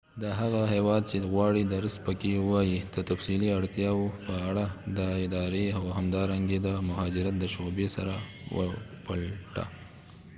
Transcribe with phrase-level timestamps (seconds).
[0.21, 4.65] د هغه هیواد چې غواړې درس پکې ووایې د تفصیلي اړتیاوو په اړه
[4.97, 8.15] د ادارې او همدارنګه د مهاجرت د شعبې سره
[8.57, 9.65] وپلټه